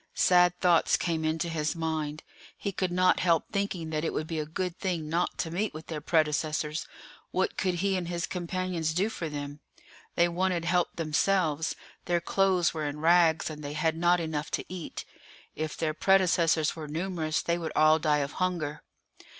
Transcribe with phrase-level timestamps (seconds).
[0.15, 2.23] Sad thoughts came into his mind;
[2.57, 5.75] he could not help thinking that it would be a good thing not to meet
[5.75, 6.87] with their predecessors;
[7.29, 9.59] what could he and his companions do for them?
[10.15, 11.75] They wanted help themselves;
[12.05, 15.05] their clothes were in rags, and they had not enough to eat.
[15.55, 18.81] If their predecessors were numerous they would all die of hunger.